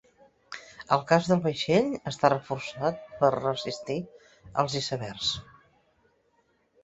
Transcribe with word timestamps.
El 0.95 1.01
casc 1.09 1.27
del 1.31 1.41
vaixell 1.41 1.89
està 2.11 2.31
reforçat 2.33 3.03
per 3.19 3.29
resistir 3.35 3.99
els 4.63 4.79
icebergs. 4.81 5.29